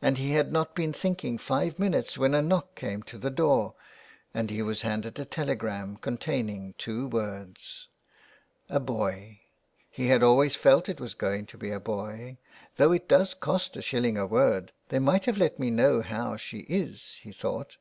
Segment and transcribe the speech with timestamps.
[0.00, 3.74] And he had not been thinking five minutes when a knock came to the door,
[4.32, 7.88] and he was handed a telegram containing two words:
[8.70, 9.40] '^ A boy."
[9.90, 12.38] He had always felt it was going to be a boy.''
[12.76, 16.36] Though it does cost a shilling a word they might have let me know how
[16.36, 17.76] she is," he thought.